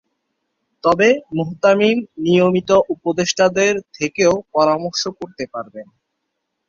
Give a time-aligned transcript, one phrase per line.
[0.83, 1.07] তবে
[1.37, 5.87] মুহতামিম নিয়মিত উপদেষ্টাদের থেকেও পরামর্শ করতে পারবেন।